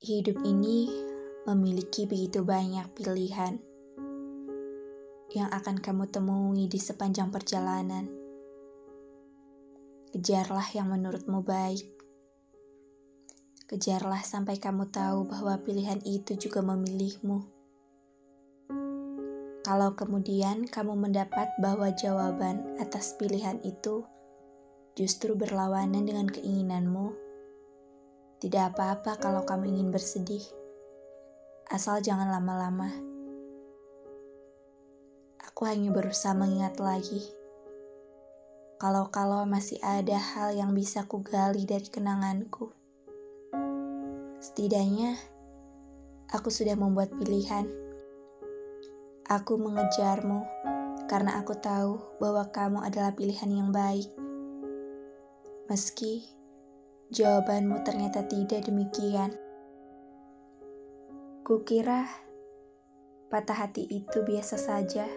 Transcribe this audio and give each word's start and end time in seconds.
Hidup 0.00 0.40
ini 0.48 0.88
memiliki 1.44 2.08
begitu 2.08 2.40
banyak 2.40 2.88
pilihan 2.96 3.60
yang 5.36 5.52
akan 5.52 5.76
kamu 5.76 6.08
temui 6.08 6.72
di 6.72 6.80
sepanjang 6.80 7.28
perjalanan. 7.28 8.08
Kejarlah 10.08 10.64
yang 10.72 10.88
menurutmu 10.88 11.44
baik. 11.44 11.84
Kejarlah 13.68 14.24
sampai 14.24 14.56
kamu 14.56 14.88
tahu 14.88 15.28
bahwa 15.28 15.60
pilihan 15.60 16.00
itu 16.08 16.32
juga 16.48 16.64
memilihmu. 16.64 17.44
Kalau 19.60 20.00
kemudian 20.00 20.64
kamu 20.64 20.96
mendapat 20.96 21.52
bahwa 21.60 21.92
jawaban 21.92 22.80
atas 22.80 23.20
pilihan 23.20 23.60
itu 23.68 24.08
justru 24.96 25.36
berlawanan 25.36 26.08
dengan 26.08 26.24
keinginanmu, 26.24 27.29
tidak 28.40 28.72
apa-apa 28.72 29.20
kalau 29.20 29.44
kamu 29.44 29.68
ingin 29.76 29.92
bersedih. 29.92 30.40
Asal 31.68 32.00
jangan 32.00 32.32
lama-lama. 32.32 32.88
Aku 35.44 35.68
hanya 35.68 35.92
berusaha 35.92 36.32
mengingat 36.32 36.80
lagi. 36.80 37.20
Kalau-kalau 38.80 39.44
masih 39.44 39.76
ada 39.84 40.16
hal 40.16 40.56
yang 40.56 40.72
bisa 40.72 41.04
kugali 41.04 41.68
dari 41.68 41.84
kenanganku. 41.84 42.72
Setidaknya, 44.40 45.20
aku 46.32 46.48
sudah 46.48 46.80
membuat 46.80 47.12
pilihan. 47.20 47.68
Aku 49.28 49.60
mengejarmu 49.60 50.48
karena 51.12 51.44
aku 51.44 51.52
tahu 51.60 52.00
bahwa 52.24 52.48
kamu 52.48 52.88
adalah 52.88 53.12
pilihan 53.12 53.52
yang 53.52 53.68
baik. 53.68 54.08
Meski 55.68 56.39
jawabanmu 57.10 57.82
ternyata 57.82 58.22
tidak 58.22 58.70
demikian. 58.70 59.34
Kukira 61.42 62.06
patah 63.26 63.66
hati 63.66 63.82
itu 63.82 64.22
biasa 64.22 64.54
saja. 64.54 65.10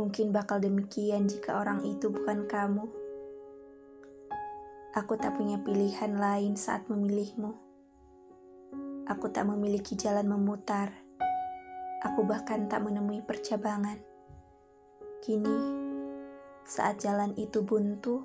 Mungkin 0.00 0.32
bakal 0.32 0.64
demikian 0.64 1.28
jika 1.28 1.60
orang 1.60 1.84
itu 1.84 2.08
bukan 2.08 2.48
kamu. 2.48 2.88
Aku 4.96 5.20
tak 5.20 5.36
punya 5.36 5.60
pilihan 5.60 6.16
lain 6.16 6.56
saat 6.56 6.88
memilihmu. 6.88 7.52
Aku 9.12 9.28
tak 9.28 9.44
memiliki 9.52 9.92
jalan 9.92 10.24
memutar. 10.24 10.88
Aku 12.00 12.24
bahkan 12.24 12.64
tak 12.64 12.80
menemui 12.80 13.20
percabangan. 13.20 14.00
Kini, 15.20 15.58
saat 16.64 16.96
jalan 17.04 17.36
itu 17.36 17.60
buntu, 17.60 18.24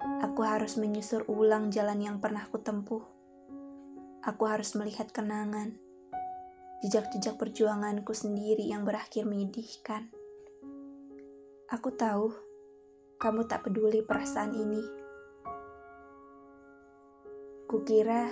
aku 0.00 0.40
harus 0.44 0.80
menyusur 0.80 1.28
ulang 1.28 1.68
jalan 1.68 2.00
yang 2.00 2.16
pernah 2.20 2.48
kutempuh. 2.48 3.04
Aku 4.24 4.44
harus 4.48 4.72
melihat 4.76 5.12
kenangan, 5.12 5.76
jejak-jejak 6.84 7.36
perjuanganku 7.36 8.12
sendiri 8.12 8.64
yang 8.64 8.84
berakhir 8.84 9.28
menyedihkan. 9.28 10.08
Aku 11.68 11.92
tahu 11.92 12.32
kamu 13.20 13.44
tak 13.48 13.68
peduli 13.68 14.00
perasaan 14.00 14.56
ini. 14.56 14.82
Kukira 17.68 18.28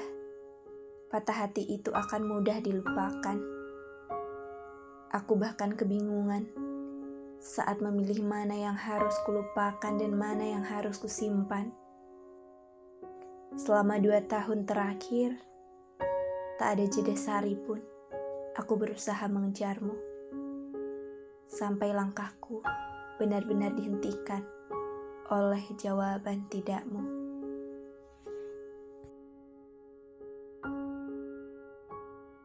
patah 1.08 1.46
hati 1.46 1.64
itu 1.68 1.92
akan 1.92 2.22
mudah 2.24 2.58
dilupakan. 2.60 3.38
Aku 5.08 5.40
bahkan 5.40 5.72
kebingungan 5.72 6.67
saat 7.38 7.78
memilih 7.78 8.22
mana 8.26 8.54
yang 8.54 8.74
harus 8.74 9.14
kulupakan 9.22 9.94
dan 9.94 10.12
mana 10.14 10.42
yang 10.42 10.62
harus 10.66 10.98
kusimpan. 10.98 11.70
Selama 13.58 13.98
dua 13.98 14.22
tahun 14.26 14.66
terakhir, 14.66 15.38
tak 16.58 16.78
ada 16.78 16.84
jeda 16.90 17.14
sehari 17.14 17.54
pun 17.54 17.78
aku 18.58 18.74
berusaha 18.74 19.22
mengejarmu. 19.30 19.94
Sampai 21.46 21.94
langkahku 21.94 22.62
benar-benar 23.18 23.74
dihentikan 23.74 24.42
oleh 25.30 25.62
jawaban 25.78 26.46
tidakmu. 26.50 27.17